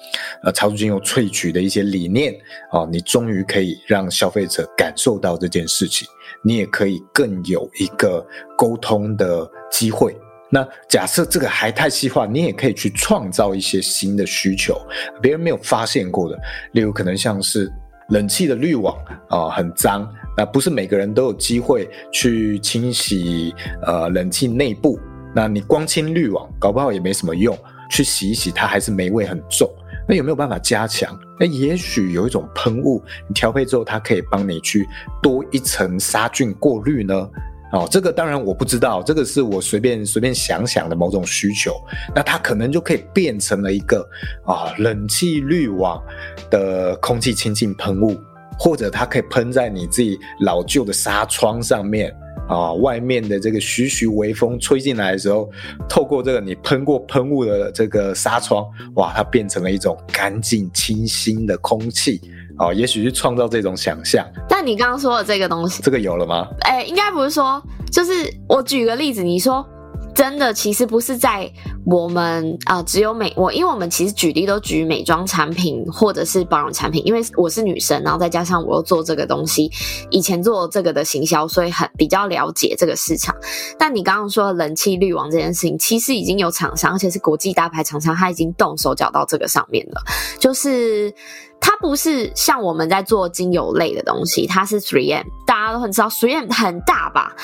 [0.45, 2.33] 呃茶树精油萃取的一些理念
[2.71, 6.07] 啊，你终于可以让消费者感受到这件事情，
[6.45, 8.25] 你也可以更有一个
[8.57, 10.17] 沟通的机会。
[10.51, 14.77] 那假设这个还太细化，你也可以去创造一些新的需求，
[15.23, 16.39] 别人没有发现过的，
[16.73, 17.73] 例如可能像是
[18.09, 18.97] 冷气的滤网
[19.29, 23.55] 啊，很脏，那不是每个人都有机会去清洗
[23.87, 24.99] 呃冷气内部。
[25.35, 27.57] 那你光清滤网，搞不好也没什么用。
[27.93, 29.69] 去洗一洗，它还是霉味很重。
[30.09, 31.19] 那有没有办法加强？
[31.41, 34.89] 那也许有一种喷雾，你调配之后，它可以帮你去
[35.21, 37.29] 多一层杀菌过滤呢？
[37.73, 41.75] 哦，这个当然我不知道，这个是我随便随便想想的某种需求。
[42.15, 44.07] 那它可能就可以变成了一个
[44.45, 46.03] 啊，冷气滤网
[46.51, 48.21] 的空气清净喷雾，
[48.59, 52.15] 或者它可以喷在你自己老旧的纱窗上面。
[52.49, 55.49] 啊，外面的这个徐徐微风吹进来的时候，
[55.89, 62.21] 透过这个你喷过喷雾的这个纱窗，哇，它变成了一种干净清新的空气。
[62.61, 64.25] 啊，也许是创造这种想象。
[64.47, 66.47] 但你刚刚说的这个东西，这个有了吗？
[66.61, 68.13] 哎、欸，应该不是说，就是
[68.47, 69.67] 我举个例子，你说。
[70.13, 71.51] 真的，其实不是在
[71.87, 79.71] 我们啊、呃，只有美我，因为我们其实举例都举美妆产品或者是保养产品，因为我是女生，然后再加上我又做这个东西，
[80.11, 83.35] 以前做这个的行销，所以很比较了解这个市场。
[83.79, 90.03] 但你刚刚说的冷气滤网这件事情，其实已经有厂商，而且是国际大牌厂商，他已经动手脚到这个上面了，
[90.39, 91.15] 就是。
[91.61, 97.35] 它不是像我们在做精油类的东西，它是 Three M，大家都很知道 Three M 很大吧？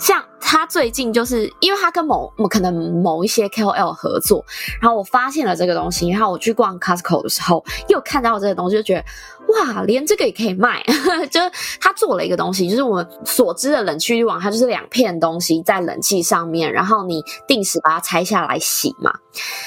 [0.00, 4.44] 像它最近就是因为它跟某可能某一些 KOL 合作，
[4.80, 9.04] 然后我发现了这个东西，然后我去逛 Costco 的时候又看到这个东西，就觉得。
[9.48, 10.82] 哇，连这个也可以卖，
[11.30, 19.12] 就是他做了一个东西，就是我们所知的冷气滤网，它就是两片东西在冷气上面，然后你定时把它拆下来洗嘛。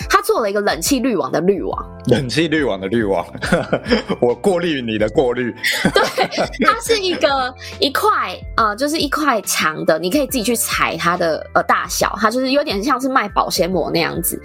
[0.09, 3.25] 他做了一个冷气滤网的滤网， 冷气滤网的滤网，
[4.19, 5.53] 我过滤你的过滤。
[5.93, 6.01] 对，
[6.65, 14.41] 它是一个一块呃，就是一块长的，你可以自己去裁它的呃大小，它就是有点像是卖保鲜膜那样子，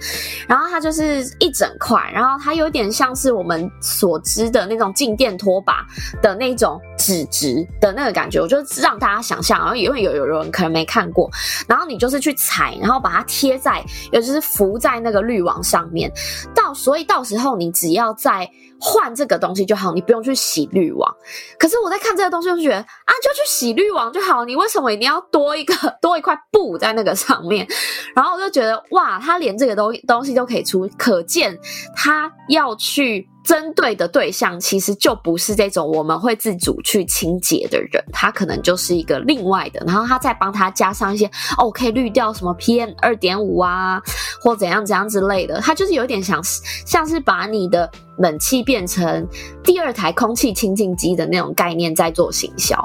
[0.47, 5.24] 然后它就是一整块，然后它有点像是我们所知的那种静电。
[5.25, 5.83] 电拖把
[6.21, 11.27] 的那种纸质的那个感觉，我就让大家想象，然后因为有有人可能没看过，
[11.67, 16.11] 然后你就是去踩，然后把它贴在，也就是浮在那个滤网上面，
[16.53, 18.47] 到所以到时候你只要再
[18.79, 21.11] 换这个东西就好，你不用去洗滤网。
[21.57, 27.67] 可是我在看这个东西，就觉得啊，就去洗滤网就好，你为什么一定要多一个多一块布在那个上面？
[28.15, 31.57] 然后我就觉得哇，他连这个东东西都可以出，可见
[31.95, 33.27] 他要去。
[33.45, 44.01] 针对的对象其实就不是这种我们会自主去清洁的人，他可能就是一个另外的，然后他再帮他加上一些哦，可以滤掉什么 PM 二点五啊，
[44.41, 49.27] 或怎样怎样之类的，他就是有点像是像是把你的冷气变成
[49.63, 52.75] 第二台空气清净机的那种概念在做行销。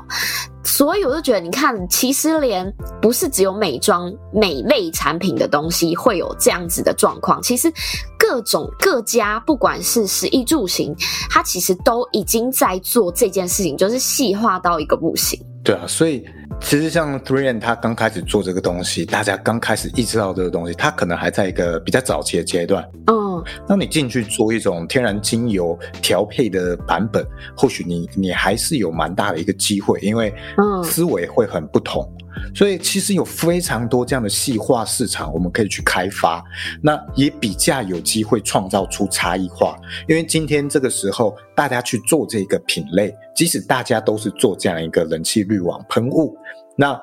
[0.63, 7.73] 所以我就觉得，你看，其实连不是只有美妆、美类产品的东西会有这样子的状况，其实
[8.19, 10.95] 各种各家，不管是食衣住行，
[11.31, 15.41] 它其实都已经在做这件事情，就是细化到一个不行。
[15.63, 16.25] 对啊，所以
[16.61, 22.83] 其实像 Three N 他刚开始做这个东西，大家刚开始意识到这个东西，他可能还在一个比较早期的阶段。
[23.07, 23.21] 嗯。
[23.67, 27.25] 那你进去做一种天然精油调配的版本，
[27.57, 30.31] 或许你你还是有蛮大的一个机会，因为
[30.85, 32.07] 思维会很不同，
[32.55, 36.43] 所以其实有非常多这样的细化市场，我们可以去开发，
[36.83, 39.77] 那也比较有机会创造出差异化。
[40.09, 46.37] 因为今天这个时候大家去做这个品类，即使大家都是做这样一个人气滤网喷雾，
[46.77, 47.01] 那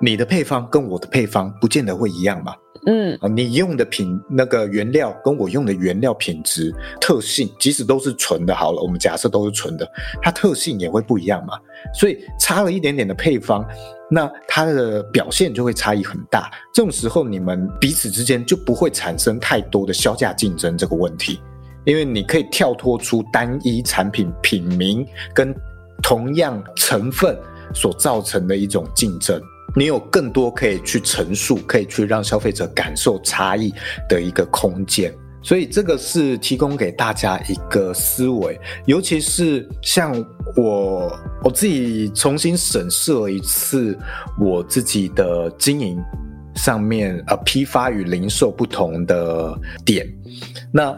[0.00, 2.54] 你的配方跟我的配方不见得会一样嘛。
[2.90, 9.86] 嗯，你用的品那个原料跟我用的原料品质特性，即使都是纯的，好了，我们假设都是纯的，
[10.22, 11.58] 它特性也会不一样嘛。
[11.92, 13.62] 所以差了一点点的配方，
[14.10, 16.50] 那它的表现就会差异很大。
[16.72, 21.38] 这种时候，你们彼此之间就不会产生太多的销价竞争这个问题，
[21.84, 25.54] 因为你可以跳脱出单一产品品名跟
[26.02, 27.38] 同样成分
[27.74, 29.38] 所造成的一种竞争。
[29.76, 33.72] 你有更多可以去陈述，可以去让消费者感受差异
[34.08, 40.12] 的一个空间，所以这个是提供给大家一个思维，尤其是像
[40.56, 41.12] 我
[41.44, 43.96] 我自己重新审视了一次
[44.40, 46.02] 我自己的经营
[46.54, 50.08] 上面，呃，批发与零售不同的点。
[50.72, 50.96] 那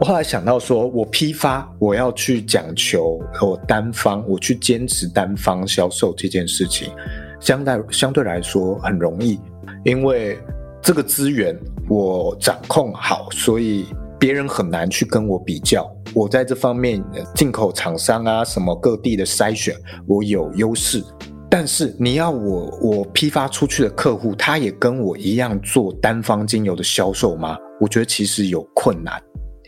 [0.00, 6.92] 我后来想到说，我批发我要去讲求我单方，我去坚持单方销售这件事情。
[7.40, 9.40] 相对相对来说很容易，
[9.84, 10.38] 因为
[10.82, 11.58] 这个资源
[11.88, 13.86] 我掌控好，所以
[14.18, 15.88] 别人很难去跟我比较。
[16.14, 19.76] 我在这方面进口厂商啊，什么各地的筛选，
[20.06, 21.04] 我有优势。
[21.50, 27.56] 但是你要我我批发出去的客户，他也跟我一样做单方精油的销售吗？
[27.80, 29.18] 我觉得其实有困难。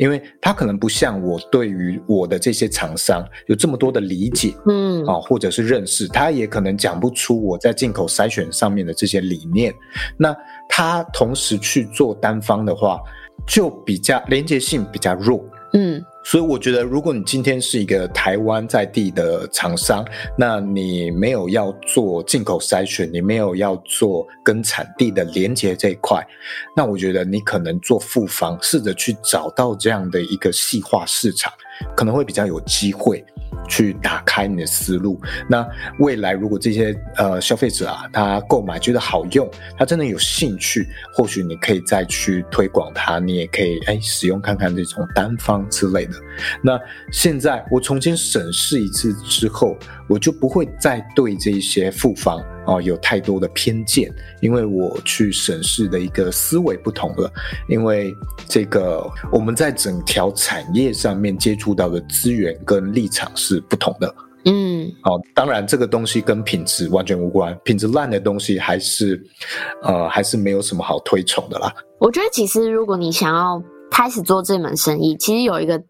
[0.01, 9.75] 因为他可能不像我对于我的这些厂商有这么多的理解，嗯，啊，或者是认识，他也可能讲不出我在进口筛选上面的这些理念。
[10.17, 10.35] 那
[10.67, 12.99] 他同时去做单方的话，
[13.47, 16.05] 就比较连接性比较弱，嗯。
[16.23, 20.05] 所以我觉得，如果你今天是一个台湾在地的厂商，
[20.37, 26.23] 那你没有要做进口筛选，你没有要做跟产地的连接这一块，
[26.77, 31.51] 那我觉得你可能做复方，试着去找到这样的一个细化市场，
[31.97, 33.25] 可能会比较有机会。
[33.69, 35.21] 去打开你的思路。
[35.49, 35.67] 那
[35.99, 39.49] 未来如果这些呃消费者啊，他购买觉得好用，
[39.79, 46.13] 他真的有兴趣，或许你可以再去推广它，你也可以哎使用看看这种单方之类的。
[46.63, 46.79] 那
[47.13, 49.77] 现在我重新审视一次之后，
[50.11, 52.39] 我就不会再对这些复方。
[52.67, 57.33] 哦，有太多的偏见，因为我去审视的一个思维不同了，
[57.69, 58.15] 因为
[58.47, 64.15] 这个我们在整条产业上面接触到的资源跟立场是不同的。
[64.45, 69.21] 嗯，好，哦，当然这个东西跟品质完全无关，品质烂的东西还是
[69.83, 71.75] 呃还是没有什么好推崇的啦。
[71.99, 75.83] 我觉得其实如果你想要开始做这门生意，其实有一个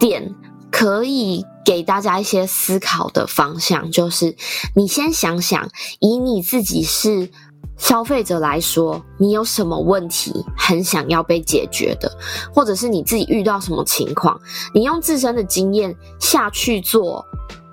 [0.00, 0.34] 点。
[0.72, 4.34] 可以给大家一些思考的方向，就是
[4.74, 5.68] 你先想想，
[6.00, 7.30] 以你自己是
[7.76, 12.10] 消费者来说，你有什么问题很想要被解决的，
[12.54, 14.40] 或者是你自己遇到什么情况，
[14.74, 17.24] 你用自身的经验下去做，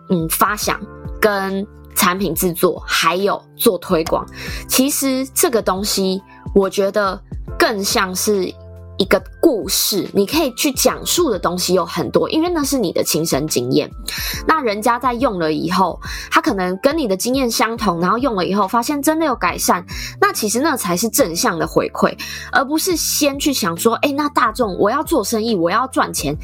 [0.10, 0.80] 嗯，发想
[1.22, 4.26] 跟产品制作，还有做推广。
[4.68, 6.22] 其实这个东西，
[6.54, 7.20] 我觉得
[7.58, 8.54] 更像是。
[9.00, 13.90] 一个故事，你可以去讲述的东西有很多，因为那是你的亲身经验。
[14.46, 19.84] 那人家在用了以后，他可能跟你的经验相同，然后用了以后发现真的有改善，
[20.20, 22.14] 那其实那才是正向的回馈，
[22.52, 26.36] 而不是先去想说，诶，那大众我要做生意，我要赚钱，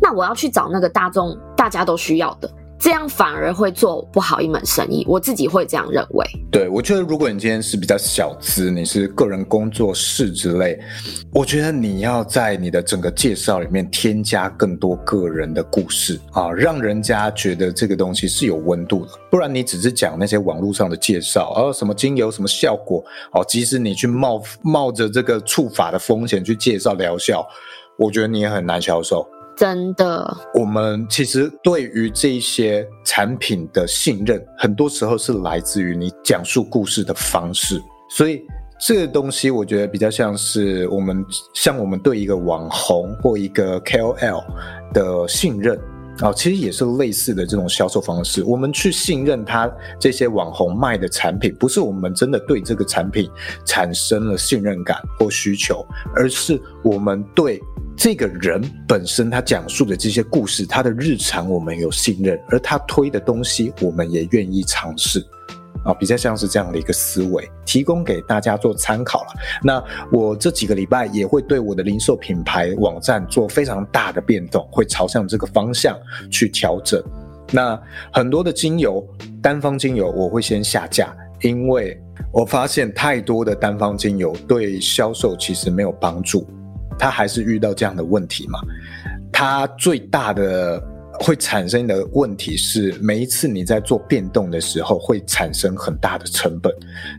[0.00, 2.48] 那我要去找那个大众大家都需要的。
[2.84, 6.26] 这样反而会做不好一门生意，我自己会这样认为。
[6.52, 10.78] 对，我觉得如果你今天是比较小资，你是个人工作室之类，
[11.32, 19.12] 我觉得你要在你的整个介绍里面添加更多个人的故事啊，让人家觉得这个东西是有温度的。
[19.30, 27.48] 不然你只是讲那些网络上的介绍，而、啊、什么精油什么效果，哦、即使你去冒冒着这个触法的风险去介绍疗效，
[27.96, 29.26] 我觉得你也很难销售。
[29.56, 37.80] 真的，我们其实对于这些产品的信任，很多时候是来自于你讲述故事的方式，
[38.10, 38.42] 所以。
[38.86, 41.24] 这个东西我觉得比较像是我们
[41.54, 44.44] 像我们对一个网红或一个 KOL
[44.92, 45.78] 的信任
[46.20, 48.42] 啊，其实也是类似的这种销售方式。
[48.44, 53.28] 我们去信任他这些网红卖的产品，不是我们真的对这个产品
[53.64, 55.84] 产生了信任感或需求，
[56.14, 57.60] 而是我们对
[57.96, 65.24] 这个人本身他讲述的这些故事，他的日常我们有信任，而他推的东西我们也愿意尝试。
[65.84, 69.28] 啊，比较像是这样的一个思维，提供给大家做参考了。
[69.62, 75.98] 那我这几个礼拜也会对我的零售品牌网站做非常大的变动，会朝向这个方向
[76.30, 77.02] 去调整。
[77.50, 77.78] 那
[78.12, 79.06] 很多的精油，
[79.42, 82.00] 单方精油我会先下架，因为
[82.32, 86.46] 我发现太多的单方精油对销售其实没有帮助，
[86.98, 88.58] 它还是遇到这样的问题嘛。
[89.32, 90.82] 它最大的。
[91.20, 96.72] 会产生的问题是，每一次你在做变动的时候，会产生很大的成本。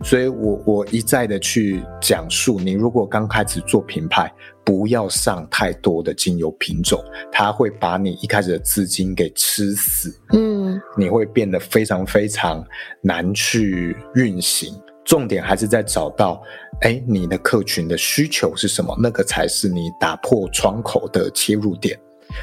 [0.03, 4.31] 所以我我一再的去讲述，你如果刚开始做品牌，
[4.63, 10.13] 不要上太多的精油品种，它会把你一开始的资金给吃死。
[10.33, 12.65] 嗯，你会变得非常非常
[13.01, 14.73] 难去运行。
[15.05, 16.41] 重点还是在找到，
[16.81, 18.97] 哎，你的客群的需求是什么？
[18.99, 21.95] 那个才是你打破窗口的切入点。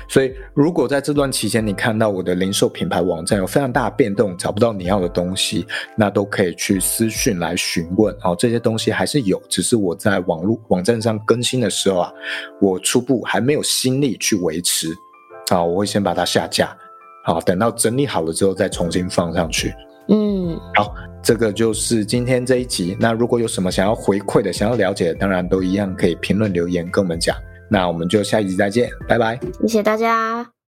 [0.09, 5.67] 所以，如果在这段期间你看到我的零售品牌网站有非常大的变动，找不到你要的东西，
[5.97, 8.15] 那都可以去私讯来询问。
[8.21, 12.13] 好，这些东西还是有，只是我在网络网站上更新的时候啊，
[12.61, 14.89] 我初步还没有心力去维持。
[15.51, 16.77] 啊，我会先把它下架。
[17.25, 19.73] 好，等到整理好了之后再重新放上去。
[20.09, 22.97] 嗯，好，这个就是今天这一集。
[22.99, 27.37] 那如果有什么想要回馈的、想要了解的，当然都一样可以评论留言跟我们讲。
[27.73, 29.41] 那我们就下一集再见，拜拜！
[29.63, 30.62] 谢谢大家。